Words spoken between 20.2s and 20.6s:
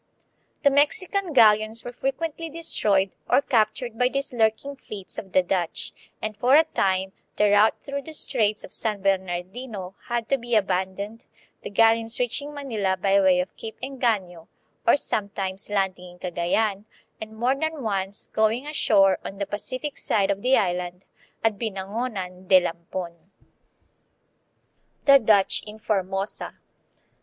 of the